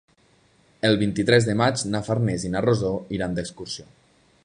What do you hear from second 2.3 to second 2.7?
i na